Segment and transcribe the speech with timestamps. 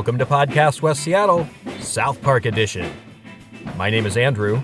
[0.00, 1.46] Welcome to Podcast West Seattle,
[1.78, 2.90] South Park Edition.
[3.76, 4.62] My name is Andrew.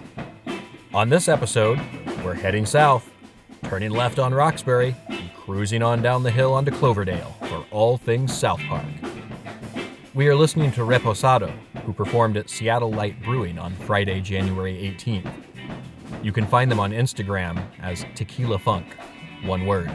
[0.95, 1.79] On this episode,
[2.25, 3.13] we're heading south,
[3.65, 8.35] turning left on Roxbury, and cruising on down the hill onto Cloverdale for all things
[8.35, 8.87] South Park.
[10.15, 11.53] We are listening to Reposado,
[11.85, 15.31] who performed at Seattle Light Brewing on Friday, January 18th.
[16.23, 18.87] You can find them on Instagram as Tequila Funk,
[19.45, 19.93] one word.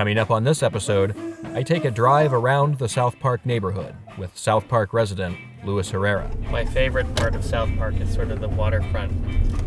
[0.00, 1.14] Coming up on this episode,
[1.52, 6.26] I take a drive around the South Park neighborhood with South Park resident Luis Herrera.
[6.50, 9.12] My favorite part of South Park is sort of the waterfront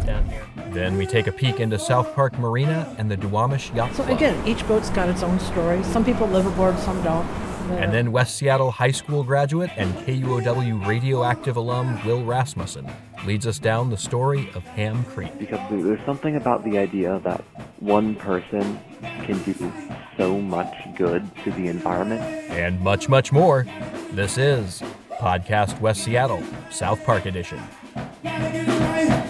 [0.07, 0.43] down here.
[0.71, 4.07] Then we take a peek into South Park Marina and the Duwamish Yacht Club.
[4.07, 5.83] So again, each boat's got its own story.
[5.83, 7.27] Some people live aboard, some don't.
[7.73, 12.91] And then West Seattle High School graduate and KUOW radioactive alum Will Rasmussen
[13.25, 15.37] leads us down the story of Hamm Creek.
[15.39, 17.41] because there's something about the idea that
[17.79, 18.79] one person
[19.23, 19.71] can do
[20.17, 22.21] so much good to the environment.
[22.51, 23.65] And much, much more.
[24.11, 24.81] This is
[25.13, 27.59] Podcast West Seattle, South Park Edition.
[28.23, 29.23] Gotta get it right.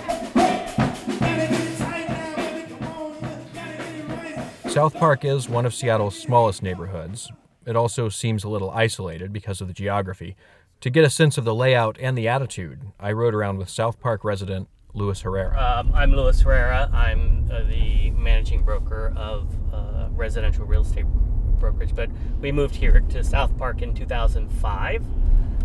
[1.19, 3.21] Gotta get it tight now, baby, come on.
[3.53, 4.71] Gotta get it right.
[4.71, 7.31] South Park is one of Seattle's smallest neighborhoods.
[7.65, 10.35] It also seems a little isolated because of the geography.
[10.83, 14.01] To get a sense of the layout and the attitude, I rode around with South
[14.01, 15.57] Park resident Luis Herrera.
[15.57, 16.89] Um, I'm Luis Herrera.
[16.91, 21.95] I'm uh, the managing broker of uh, residential real estate brokerage.
[21.95, 22.09] But
[22.41, 25.05] we moved here to South Park in 2005.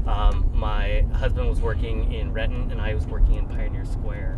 [0.06, 4.36] Um, my husband was working in Renton, and I was working in Pioneer Square.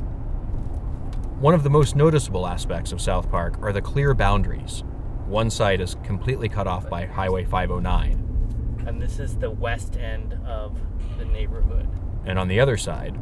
[1.40, 4.82] One of the most noticeable aspects of South Park are the clear boundaries.
[5.26, 8.29] One side is completely cut off by Highway 509,
[8.91, 10.77] And this is the west end of
[11.16, 11.88] the neighborhood.
[12.27, 13.16] and on the other side,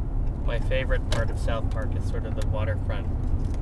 [0.45, 3.05] My favorite part of South Park is sort of the waterfront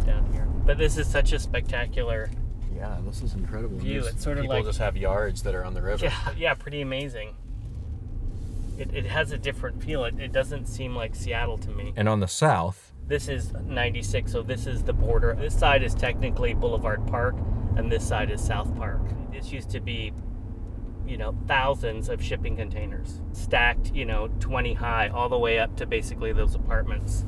[0.06, 0.46] down here.
[0.66, 2.30] But this is such a spectacular
[2.74, 3.78] Yeah, this is incredible.
[3.78, 4.06] view.
[4.06, 6.06] It's sort of people like just have yards that are on the river.
[6.06, 7.36] Yeah, yeah, pretty amazing.
[8.78, 10.06] It, it has a different feel.
[10.06, 11.92] It, it doesn't seem like Seattle to me.
[11.98, 15.36] and on the south, This is 96, so this is the border.
[15.38, 17.36] This side is technically Boulevard Park,
[17.76, 19.02] and this side is South Park.
[19.34, 20.14] This used to be,
[21.08, 25.76] you know, thousands of shipping containers stacked, you know, 20 high, all the way up
[25.78, 27.26] to basically those apartments.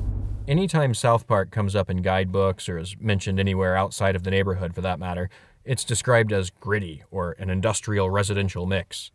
[0.48, 4.74] anytime South Park comes up in guidebooks or is mentioned anywhere outside of the neighborhood
[4.74, 5.30] for that matter,
[5.64, 9.10] it's described as gritty or an industrial residential mix.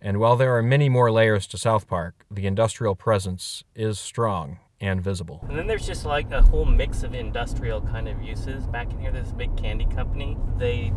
[0.00, 4.58] And while there are many more layers to South Park, the industrial presence is strong
[4.80, 5.44] and visible.
[5.48, 8.66] And then there's just like a whole mix of industrial kind of uses.
[8.66, 10.36] Back in here, there's a big candy company.
[10.58, 10.92] They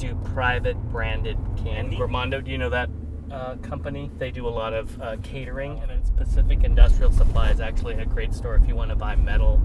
[0.00, 1.98] do private branded candy.
[1.98, 2.88] Armando, do you know that
[3.30, 4.10] uh, company?
[4.18, 8.06] They do a lot of uh, catering, and it's Pacific Industrial Supply is actually a
[8.06, 9.60] great store if you want to buy metal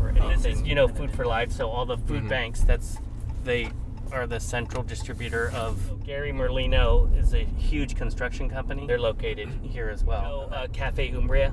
[0.00, 0.28] or anything.
[0.28, 1.50] This is, you know, Food for Life.
[1.50, 2.98] So all the food banks, that's
[3.44, 3.70] they
[4.12, 8.86] are the central distributor of Gary Merlino is a huge construction company.
[8.86, 10.48] They're located here as well.
[10.52, 11.52] Uh, Cafe Umbria.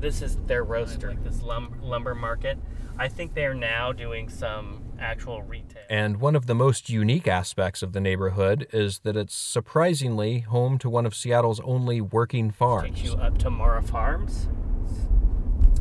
[0.00, 2.58] This is their roaster, like this lum- lumber market.
[2.98, 5.82] I think they're now doing some actual retail.
[5.88, 10.78] And one of the most unique aspects of the neighborhood is that it's surprisingly home
[10.78, 13.02] to one of Seattle's only working takes farms.
[13.02, 14.48] you up to Marra Farms.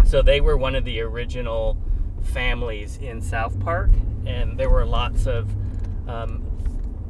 [0.06, 1.78] So they were one of the original
[2.22, 3.90] families in South Park,
[4.26, 5.50] and there were lots of
[6.08, 6.44] um,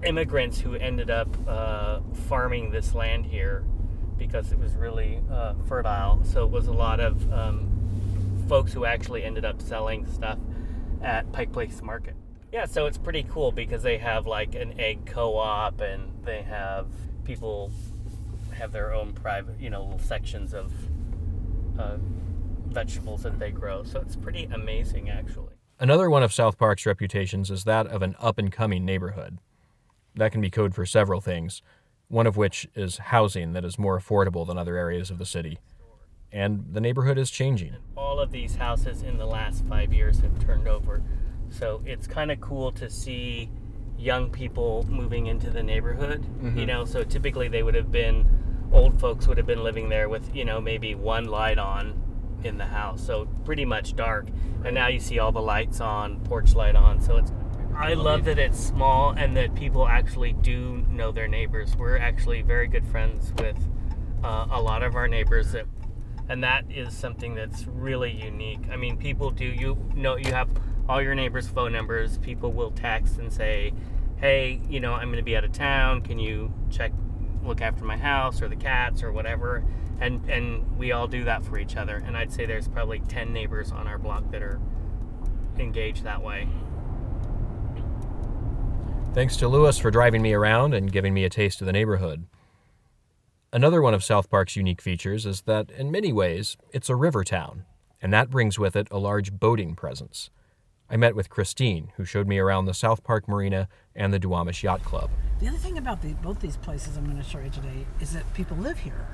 [0.04, 3.64] immigrants who ended up uh, farming this land here
[4.18, 6.24] because it was really uh, fertile.
[6.24, 7.70] So it was a lot of um,
[8.48, 10.38] folks who actually ended up selling stuff
[11.06, 12.16] at Pike Place Market.
[12.52, 16.88] Yeah, so it's pretty cool because they have like an egg co-op and they have
[17.24, 17.72] people
[18.54, 20.72] have their own private, you know, little sections of
[21.78, 21.98] uh,
[22.68, 23.84] vegetables that they grow.
[23.84, 25.54] So it's pretty amazing, actually.
[25.80, 29.38] Another one of South Park's reputations is that of an up and coming neighborhood.
[30.16, 31.62] That can be code for several things,
[32.08, 35.60] one of which is housing that is more affordable than other areas of the city.
[36.36, 37.78] And the neighborhood is changing.
[37.96, 41.02] All of these houses in the last five years have turned over.
[41.50, 43.50] So it's kind of cool to see
[43.98, 46.26] young people moving into the neighborhood.
[46.58, 48.28] You know, so typically they would have been,
[48.74, 52.02] old folks would have been living there with, you know, maybe one light on
[52.44, 53.02] in the house.
[53.06, 54.28] So pretty much dark.
[54.66, 57.00] And now you see all the lights on, porch light on.
[57.00, 57.32] So it's,
[57.74, 61.78] I love that it's small and that people actually do know their neighbors.
[61.78, 63.58] We're actually very good friends with
[64.22, 65.66] uh, a lot of our neighbors that
[66.30, 68.62] and that is something that's really unique.
[68.72, 70.50] I mean, people do you know you have
[70.88, 72.18] all your neighbors' phone numbers.
[72.18, 73.74] People will text and say,
[74.18, 76.01] "Hey, you know, I'm going to be out of town.
[76.01, 76.92] Can you check,
[77.44, 79.63] look after my house or the cats or whatever?"
[80.00, 82.04] And and we all do that for each other.
[82.06, 84.60] And I'd say there's probably ten neighbors on our block that are
[85.57, 86.48] engaged that way.
[89.13, 92.25] Thanks to Luis for driving me around and giving me a taste of the neighborhood.
[93.56, 97.24] Another one of South Park's unique features is that, in many ways, it's a river
[97.24, 97.63] town,
[98.02, 100.30] and that brings with it a large boating presence.
[100.90, 104.62] I met with Christine, who showed me around the South Park Marina and the Duwamish
[104.62, 105.10] Yacht Club.
[105.40, 108.12] The other thing about the, both these places I'm going to show you today is
[108.12, 109.07] that people live here.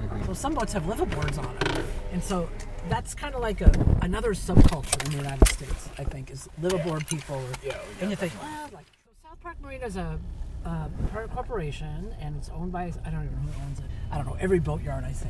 [0.00, 0.24] Mm-hmm.
[0.24, 2.50] So some boats have liveaboards on them, and so
[2.88, 3.70] that's kind of like a
[4.02, 5.88] another subculture in the United States.
[5.98, 7.36] I think is liveaboard people.
[7.36, 10.18] Or, and you think, well, like so South Park Marina is a,
[10.64, 13.84] a private corporation, and it's owned by I don't even know who owns it.
[14.10, 15.28] I don't know every boatyard I see.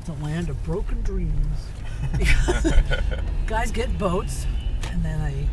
[0.00, 1.56] It's a land of broken dreams.
[3.46, 4.46] Guys get boats,
[4.90, 5.48] and then they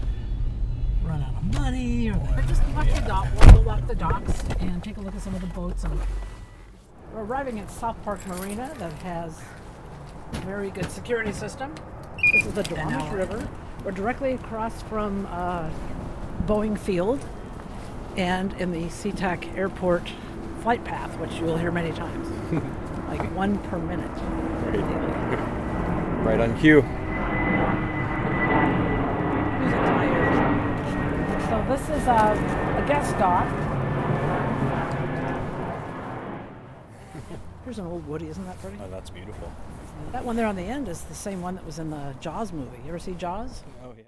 [1.07, 4.83] run out of money, or they just walk the dock, we'll walk the docks and
[4.83, 5.83] take a look at some of the boats.
[5.83, 5.99] And
[7.13, 9.39] we're arriving at South Park Marina that has
[10.33, 11.73] a very good security system.
[12.33, 13.49] This is the Duwamish River.
[13.83, 15.69] We're directly across from uh,
[16.45, 17.25] Boeing Field
[18.17, 20.09] and in the SeaTac Airport
[20.61, 22.27] flight path, which you will hear many times,
[23.07, 24.11] like one per minute.
[26.23, 26.81] Right on cue.
[29.59, 30.37] Music to my ears.
[31.49, 32.33] So this is a,
[32.77, 33.47] a guest dock.
[37.65, 38.77] Here's an old Woody, isn't that pretty?
[38.83, 39.51] Oh, that's beautiful.
[40.11, 42.51] That one there on the end is the same one that was in the Jaws
[42.51, 42.77] movie.
[42.83, 43.63] You ever see Jaws?
[43.83, 44.03] Oh yeah.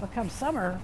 [0.00, 0.80] But come summer,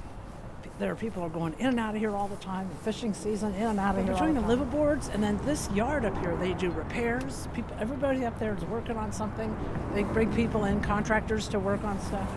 [0.79, 2.69] there are people are going in and out of here all the time.
[2.69, 4.15] The Fishing season, in and out of here.
[4.15, 7.49] Between the liveaboards and then this yard up here, they do repairs.
[7.55, 9.57] People, everybody up there is working on something.
[9.95, 12.31] They bring people in, contractors to work on stuff.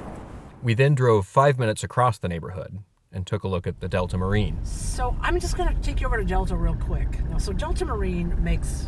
[0.61, 2.79] We then drove five minutes across the neighborhood
[3.11, 4.63] and took a look at the Delta Marine.
[4.65, 7.23] So I'm just going to take you over to Delta real quick.
[7.29, 8.87] Now, so Delta Marine makes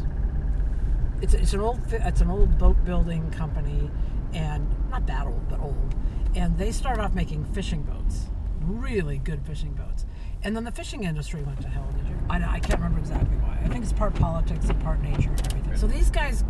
[1.21, 3.89] it's it's an old it's an old boat building company,
[4.33, 5.95] and not that old, but old.
[6.35, 8.27] And they started off making fishing boats,
[8.67, 10.05] really good fishing boats.
[10.43, 11.87] And then the fishing industry went to hell.
[11.97, 12.15] Did you?
[12.29, 13.59] I, I can't remember exactly why.
[13.63, 15.75] I think it's part politics and part nature and everything.
[15.75, 16.43] So these guys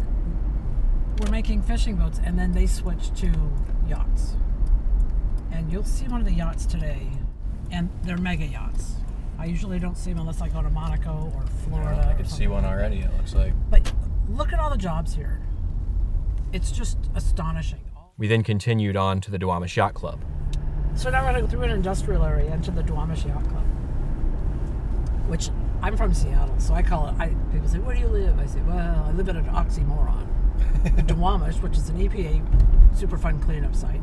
[1.19, 3.31] were making fishing boats, and then they switched to
[3.87, 4.35] yachts.
[5.51, 7.07] And you'll see one of the yachts today,
[7.71, 8.95] and they're mega yachts.
[9.37, 12.07] I usually don't see them unless I go to Monaco or Florida.
[12.07, 12.99] I or could see one already.
[12.99, 13.53] It looks like.
[13.69, 13.91] But
[14.29, 15.41] look at all the jobs here.
[16.53, 17.79] It's just astonishing.
[18.17, 20.21] We then continued on to the Duwamish Yacht Club.
[20.95, 23.65] So now we're going to go through an industrial area into the Duwamish Yacht Club,
[25.27, 25.49] which
[25.81, 27.15] I'm from Seattle, so I call it.
[27.19, 30.25] I, people say, "Where do you live?" I say, "Well, I live at an oxymoron."
[30.83, 32.41] the Duwamish, which is an EPA
[32.95, 34.01] Superfund cleanup site,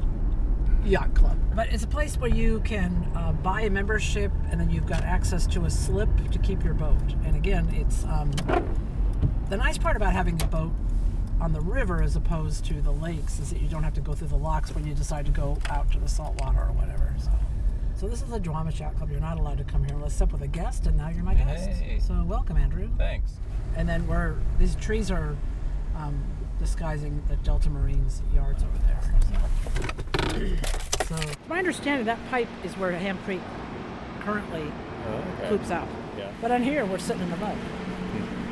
[0.85, 1.39] yacht club.
[1.55, 5.03] But it's a place where you can uh, buy a membership, and then you've got
[5.03, 6.99] access to a slip to keep your boat.
[7.25, 8.31] And again, it's um,
[9.49, 10.73] the nice part about having a boat
[11.43, 14.15] on the river as opposed to the lakes is that you don't have to go
[14.15, 17.13] through the locks when you decide to go out to the salt water or whatever.
[17.19, 17.31] So,
[17.97, 19.11] so this is the Duwamish Yacht Club.
[19.11, 21.35] You're not allowed to come here unless up with a guest, and now you're my
[21.35, 21.69] guest.
[21.69, 21.99] Hey.
[21.99, 22.89] So welcome, Andrew.
[22.97, 23.33] Thanks.
[23.75, 25.37] And then we're these trees are
[25.97, 26.23] um,
[26.61, 29.01] disguising the Delta Marines yards over there.
[31.09, 33.41] So, so my understanding, that pipe is where Hamm Creek
[34.21, 34.71] currently
[35.05, 35.89] Oh, coops out.
[36.17, 36.31] Yeah.
[36.41, 37.57] But on here, we're sitting in the mud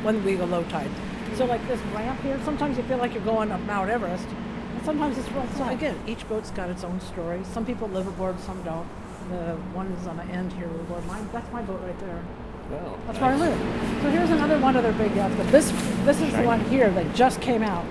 [0.02, 0.90] when we go low tide.
[1.36, 4.84] So like this ramp here, sometimes you feel like you're going up Mount Everest, and
[4.84, 5.72] sometimes it's real flat.
[5.72, 7.40] Again, each boat's got its own story.
[7.52, 8.86] Some people live aboard, some don't.
[9.30, 11.28] The one is on the end here aboard mine.
[11.32, 12.22] That's my boat right there.
[12.70, 13.58] Well, That's where I live.
[14.02, 15.34] So here's another one of their big yachts.
[15.36, 15.70] But this
[16.04, 17.84] this is the one here that just came out.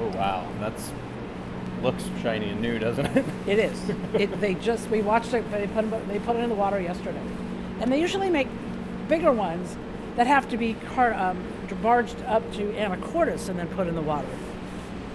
[0.00, 0.90] Oh wow, that's
[1.82, 3.24] looks shiny and new, doesn't it?
[3.46, 3.90] It is.
[4.14, 5.48] it, they just we watched it.
[5.50, 7.22] They put 'em- they put it in the water yesterday,
[7.80, 8.48] and they usually make
[9.08, 9.76] bigger ones
[10.16, 11.42] that have to be car, um,
[11.82, 14.28] barged up to Anacortes and then put in the water.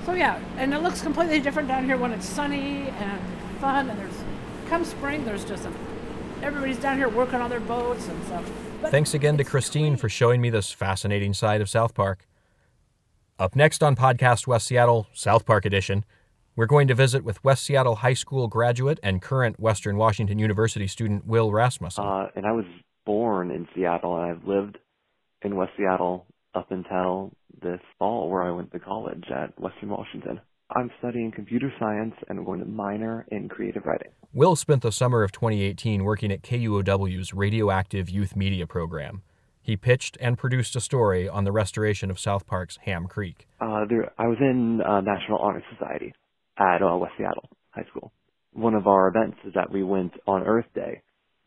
[0.05, 3.21] So yeah, and it looks completely different down here when it's sunny and
[3.59, 3.89] fun.
[3.89, 4.23] And there's
[4.67, 5.71] come spring, there's just a,
[6.41, 8.49] everybody's down here working on their boats and stuff.
[8.81, 9.97] But Thanks again to Christine clean.
[9.97, 12.27] for showing me this fascinating side of South Park.
[13.39, 16.05] Up next on Podcast West Seattle, South Park Edition,
[16.55, 20.87] we're going to visit with West Seattle High School graduate and current Western Washington University
[20.87, 22.03] student Will Rasmussen.
[22.03, 22.65] Uh, and I was
[23.05, 24.79] born in Seattle, and I've lived
[25.43, 26.25] in West Seattle
[26.55, 30.39] up until this fall, where I went to college at Western Washington.
[30.75, 34.11] I'm studying computer science and I'm going to minor in creative writing.
[34.33, 39.21] Will spent the summer of 2018 working at KUOW's Radioactive Youth Media program.
[39.61, 43.47] He pitched and produced a story on the restoration of South Park's Hamm Creek.
[43.59, 46.13] Uh, there, I was in uh, National Honor Society
[46.57, 48.11] at uh, West Seattle High School.
[48.53, 51.01] One of our events is that we went on Earth Day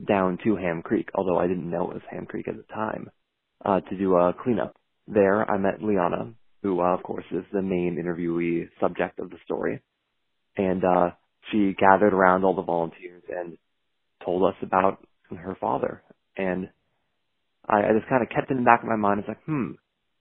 [0.06, 3.10] down to Hamm Creek, although I didn't know it was Hamm Creek at the time,
[3.64, 4.76] uh, to do a cleanup.
[5.06, 9.38] There, I met Liana, who, uh, of course, is the main interviewee subject of the
[9.44, 9.80] story,
[10.56, 11.10] and uh,
[11.50, 13.56] she gathered around all the volunteers and
[14.24, 14.98] told us about
[15.36, 16.02] her father.
[16.36, 16.68] And
[17.68, 19.20] I, I just kind of kept in the back of my mind.
[19.20, 19.72] It's like, hmm,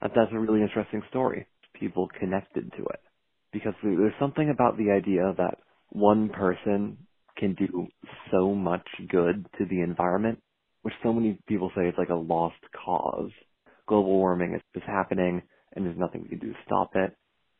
[0.01, 1.47] that, that's a really interesting story.
[1.79, 2.99] People connected to it
[3.53, 5.57] because there's something about the idea that
[5.89, 6.97] one person
[7.37, 7.87] can do
[8.31, 10.39] so much good to the environment,
[10.81, 12.55] which so many people say is like a lost
[12.85, 13.31] cause.
[13.87, 15.41] Global warming is just happening
[15.75, 17.15] and there's nothing we can do to stop it.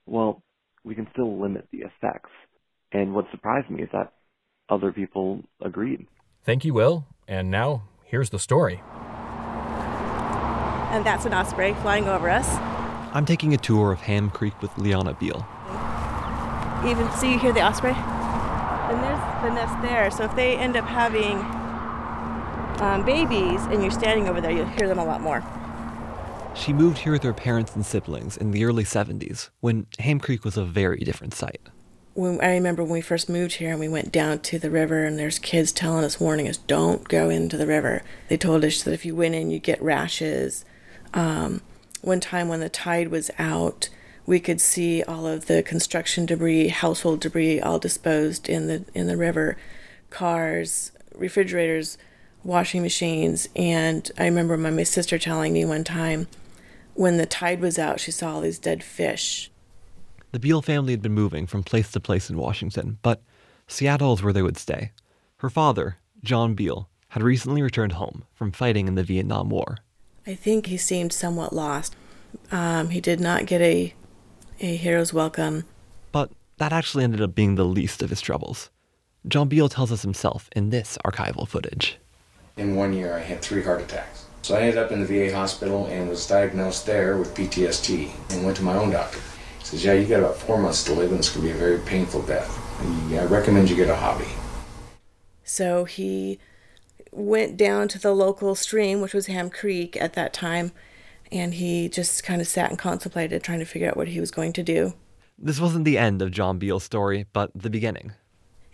[0.06, 0.44] Well,
[0.84, 2.32] we can still limit the effects.
[2.92, 4.14] And what surprised me is that
[4.70, 6.08] other people agreed.
[6.44, 7.06] Thank you, Will.
[7.28, 8.82] And now, here's the story.
[10.92, 12.48] and that's an osprey flying over us.
[13.14, 15.46] I'm taking a tour of Hamm Creek with Liana Beal.
[16.88, 20.10] Even so, you hear the osprey, and there's the nest there.
[20.10, 21.38] So if they end up having
[22.82, 25.44] um, babies, and you're standing over there, you'll hear them a lot more.
[26.56, 30.44] She moved here with her parents and siblings in the early 70s when Hamm Creek
[30.44, 31.62] was a very different site.
[32.16, 35.06] When I remember when we first moved here, and we went down to the river,
[35.06, 38.02] and there's kids telling us, warning us, don't go into the river.
[38.28, 40.66] They told us that if you went in, you'd get rashes.
[41.14, 41.62] Um,
[42.02, 43.90] one time when the tide was out,
[44.26, 49.08] we could see all of the construction debris, household debris, all disposed in the in
[49.08, 49.58] the river,
[50.10, 51.98] cars, refrigerators,
[52.43, 56.27] washing machines, and I remember my, my sister telling me one time,
[56.93, 59.51] when the tide was out, she saw all these dead fish.
[60.31, 63.22] The Beal family had been moving from place to place in Washington, but
[63.67, 64.91] Seattle is where they would stay.
[65.38, 69.77] Her father, John Beal, had recently returned home from fighting in the Vietnam War.
[70.27, 71.96] I think he seemed somewhat lost.
[72.51, 73.93] Um, he did not get a
[74.62, 75.63] a hero's welcome.
[76.12, 78.69] But that actually ended up being the least of his troubles.
[79.27, 81.98] John Beal tells us himself in this archival footage.
[82.60, 84.25] In one year, I had three heart attacks.
[84.42, 88.44] So I ended up in the VA hospital and was diagnosed there with PTSD and
[88.44, 89.22] went to my own doctor.
[89.60, 91.58] He says, Yeah, you got about four months to live and it's going to be
[91.58, 92.54] a very painful death.
[93.13, 94.28] I recommend you get a hobby.
[95.46, 96.38] So he
[97.13, 100.74] went down to the local stream, which was Hamm Creek at that time,
[101.32, 104.32] and he just kind of sat and contemplated, trying to figure out what he was
[104.32, 104.94] going to do.
[105.38, 108.12] This wasn't the end of John Beal's story, but the beginning.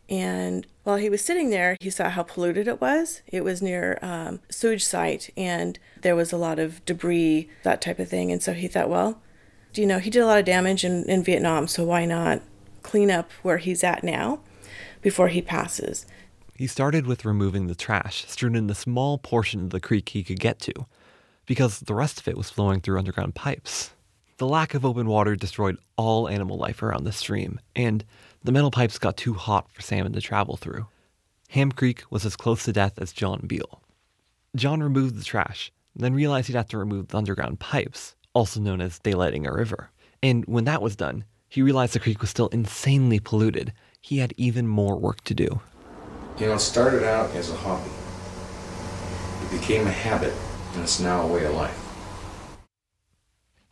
[0.10, 3.22] And while he was sitting there, he saw how polluted it was.
[3.28, 7.98] It was near um, sewage site, and there was a lot of debris, that type
[7.98, 8.32] of thing.
[8.32, 9.22] And so he thought, well,
[9.74, 12.42] do you know, he did a lot of damage in, in Vietnam, so why not
[12.84, 14.40] clean up where he's at now
[15.02, 16.06] before he passes?
[16.56, 20.24] He started with removing the trash strewn in the small portion of the creek he
[20.24, 20.86] could get to,
[21.46, 23.92] because the rest of it was flowing through underground pipes.
[24.38, 28.06] The lack of open water destroyed all animal life around the stream, and
[28.46, 30.86] the metal pipes got too hot for salmon to travel through.
[31.50, 33.82] Hamm Creek was as close to death as John Beal.
[34.56, 38.82] John removed the trash, then realized he'd have to remove the underground pipes, also known
[38.82, 39.90] as daylighting a river.
[40.22, 43.74] And when that was done, he realized the creek was still insanely polluted.
[44.00, 45.62] He had even more work to do.
[46.38, 47.90] You know, it started out as a hobby,
[49.44, 50.34] it became a habit,
[50.74, 51.82] and it's now a way of life.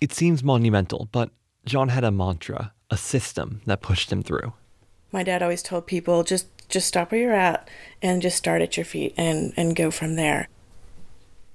[0.01, 1.29] It seems monumental, but
[1.63, 4.53] John had a mantra, a system that pushed him through.
[5.13, 7.69] My dad always told people just just stop where you're at
[8.01, 10.49] and just start at your feet and and go from there.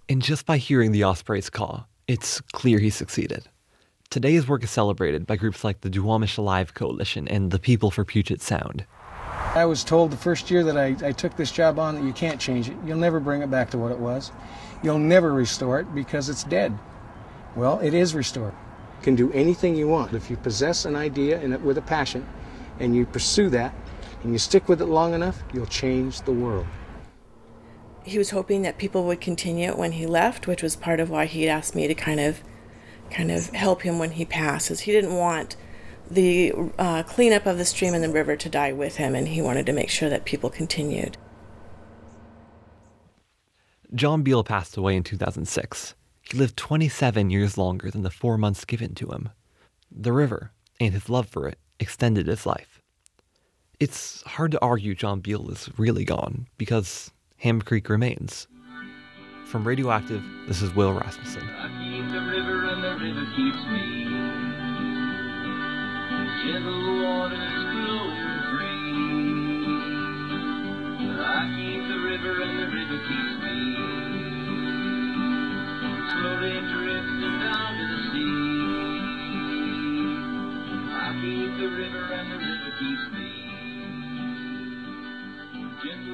[0.09, 3.49] And just by hearing the osprey's caw, it's clear he succeeded.
[4.11, 7.91] Today, his work is celebrated by groups like the Duwamish Alive Coalition and the People
[7.91, 8.87] for Puget Sound.
[9.55, 12.13] I was told the first year that I, I took this job on that you
[12.13, 12.77] can't change it.
[12.87, 14.31] You'll never bring it back to what it was.
[14.83, 16.79] You'll never restore it because it's dead.
[17.57, 18.55] Well, it is restored.
[18.99, 20.15] You can do anything you want.
[20.15, 22.27] If you possess an idea and it with a passion
[22.81, 23.75] and you pursue that
[24.23, 26.67] and you stick with it long enough, you'll change the world.
[28.05, 31.11] He was hoping that people would continue it when he left, which was part of
[31.11, 32.43] why he'd asked me to kind of
[33.11, 34.81] kind of help him when he passes.
[34.81, 35.57] He didn't want
[36.11, 39.43] the uh, cleanup of the stream and the river to die with him, and he
[39.43, 41.17] wanted to make sure that people continued.
[43.95, 45.95] John Beal passed away in 2006.
[46.21, 49.31] He lived 27 years longer than the four months given to him.
[49.91, 52.83] The river, and his love for it, extended his life.
[53.81, 58.49] It's hard to argue John Beal is really gone because Hamm Creek remains.
[59.47, 61.49] From Radioactive, this is Will Rasmussen.
[61.49, 61.69] I
[63.37, 63.59] keep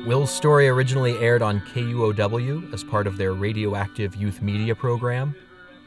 [0.07, 5.35] Will's story originally aired on KUOW as part of their radioactive youth media program.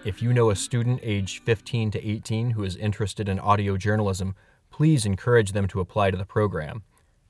[0.06, 4.36] If you know a student aged 15 to 18 who is interested in audio journalism,
[4.72, 6.82] please encourage them to apply to the program.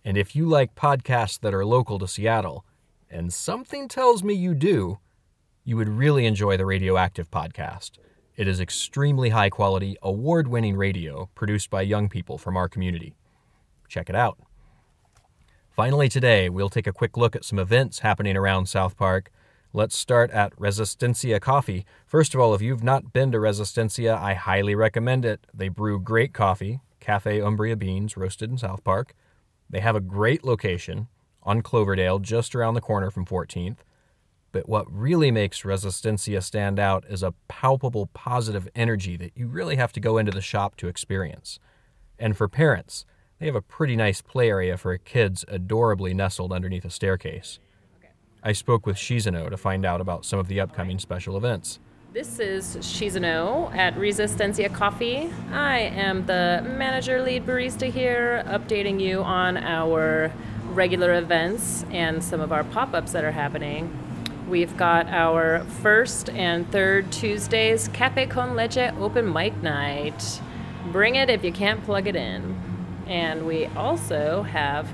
[0.06, 2.64] And if you like podcasts that are local to Seattle,
[3.10, 5.00] and something tells me you do,
[5.66, 7.98] you would really enjoy the Radioactive podcast.
[8.38, 13.16] It is extremely high quality, award winning radio produced by young people from our community.
[13.88, 14.38] Check it out.
[15.72, 19.32] Finally, today, we'll take a quick look at some events happening around South Park.
[19.74, 21.84] Let's start at Resistencia Coffee.
[22.06, 25.48] First of all, if you've not been to Resistencia, I highly recommend it.
[25.52, 29.16] They brew great coffee, Cafe Umbria beans roasted in South Park.
[29.68, 31.08] They have a great location
[31.42, 33.78] on Cloverdale, just around the corner from 14th.
[34.58, 39.76] But what really makes Resistencia stand out is a palpable positive energy that you really
[39.76, 41.60] have to go into the shop to experience.
[42.18, 43.06] And for parents,
[43.38, 47.60] they have a pretty nice play area for kids adorably nestled underneath a staircase.
[48.42, 51.78] I spoke with Shizano to find out about some of the upcoming special events.
[52.12, 55.32] This is Shizano at Resistencia Coffee.
[55.52, 60.32] I am the manager lead barista here, updating you on our
[60.70, 63.96] regular events and some of our pop ups that are happening.
[64.48, 70.40] We've got our first and third Tuesdays Cafe Con Leche open mic night.
[70.94, 72.58] Bring it if you can't plug it in.
[73.08, 74.90] And we also have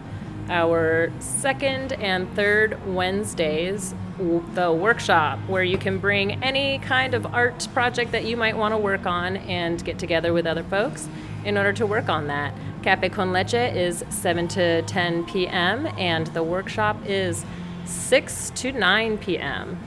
[0.50, 7.68] our second and third Wednesdays, the workshop, where you can bring any kind of art
[7.76, 11.08] project that you might want to work on and get together with other folks
[11.46, 12.56] in order to work on that.
[12.82, 17.46] Cafe Con Leche is 7 to 10 p.m., and the workshop is
[17.86, 19.78] 6 to 9 p.m.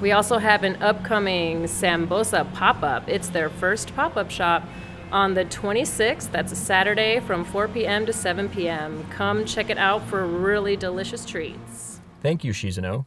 [0.00, 3.08] We also have an upcoming Sambosa pop up.
[3.08, 4.64] It's their first pop up shop
[5.12, 6.30] on the 26th.
[6.30, 8.06] That's a Saturday from 4 p.m.
[8.06, 9.06] to 7 p.m.
[9.10, 12.00] Come check it out for really delicious treats.
[12.22, 13.06] Thank you, Shizano.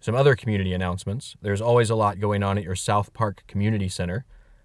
[0.00, 1.36] Some other community announcements.
[1.42, 4.24] There's always a lot going on at your South Park Community Center.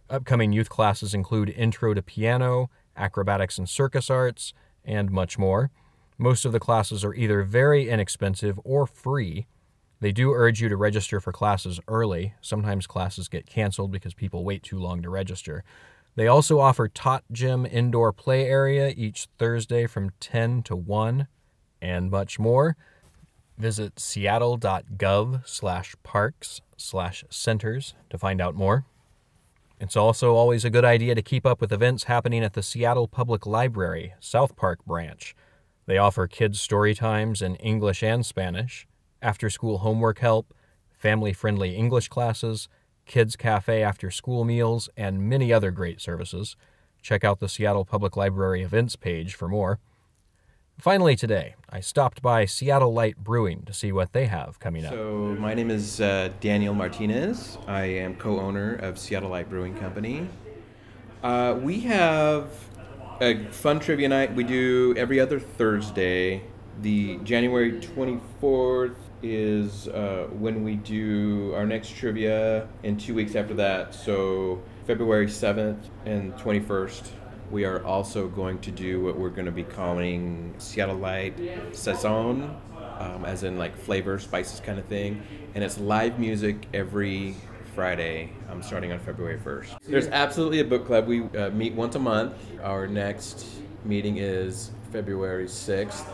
[0.10, 4.54] Upcoming youth classes include Intro to Piano, Acrobatics and Circus Arts,
[4.86, 5.72] and much more.
[6.18, 9.48] Most of the classes are either very inexpensive or free.
[10.00, 12.34] They do urge you to register for classes early.
[12.42, 15.64] Sometimes classes get canceled because people wait too long to register.
[16.16, 21.28] They also offer Tot Gym indoor play area each Thursday from 10 to 1
[21.82, 22.78] and much more.
[23.58, 28.86] Visit seattle.gov slash parks slash centers to find out more.
[29.80, 33.08] It's also always a good idea to keep up with events happening at the Seattle
[33.08, 35.36] Public Library, South Park branch.
[35.86, 38.88] They offer kids' story times in English and Spanish,
[39.22, 40.54] after school homework help,
[40.92, 42.70] family friendly English classes,
[43.06, 46.56] kids' cafe after school meals, and many other great services.
[47.02, 49.80] Check out the Seattle Public Library events page for more.
[50.80, 54.94] Finally, today, I stopped by Seattle Light Brewing to see what they have coming up.
[54.94, 57.58] So, my name is uh, Daniel Martinez.
[57.68, 60.28] I am co owner of Seattle Light Brewing Company.
[61.22, 62.50] Uh, we have
[63.24, 66.44] a fun trivia night we do every other Thursday.
[66.82, 73.54] The January 24th is uh, when we do our next trivia, and two weeks after
[73.54, 77.12] that, so February 7th and 21st,
[77.50, 81.34] we are also going to do what we're going to be calling Seattle Light
[81.72, 82.54] Saison,
[83.00, 85.24] um, as in like flavor, spices kind of thing.
[85.56, 87.36] And it's live music every
[87.74, 89.78] Friday, um, starting on February 1st.
[89.88, 91.08] There's absolutely a book club.
[91.08, 92.34] We uh, meet once a month.
[92.62, 93.46] Our next
[93.84, 96.06] meeting is February 6th,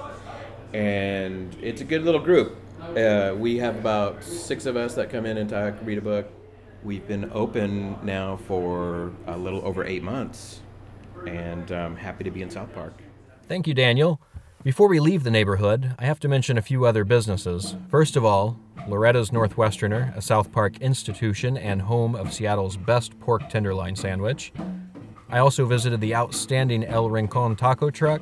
[0.74, 2.56] and it's a good little group.
[2.96, 6.32] Uh, we have about six of us that come in and talk, read a book.
[6.84, 10.62] We've been open now for a little over eight months,
[11.28, 12.94] and um, happy to be in South Park.
[13.48, 14.22] Thank you, Daniel.
[14.64, 17.76] Before we leave the neighborhood, I have to mention a few other businesses.
[17.90, 18.58] First of all,
[18.90, 24.52] Loretta's Northwesterner, a South Park institution and home of Seattle's best pork tenderloin sandwich.
[25.30, 28.22] I also visited the outstanding El Rincon taco truck,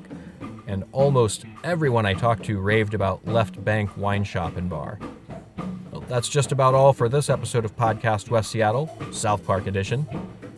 [0.68, 5.00] and almost everyone I talked to raved about Left Bank Wine Shop and Bar.
[5.92, 10.06] Well, that's just about all for this episode of Podcast West Seattle, South Park Edition.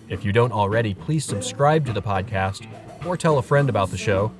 [0.09, 2.67] If you don't already, please subscribe to the podcast
[3.05, 4.31] or tell a friend about the show.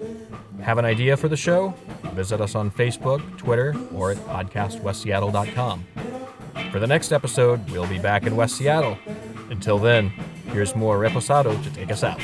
[0.62, 1.76] Have an idea for the show?
[2.20, 5.86] Visit us on Facebook, Twitter, or at podcastwestseattle.com.
[6.70, 8.98] For the next episode, we'll be back in West Seattle.
[9.50, 10.10] Until then,
[10.52, 12.20] here's more Reposado to take us out.